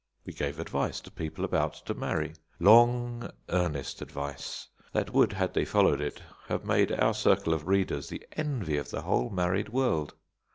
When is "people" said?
1.11-1.45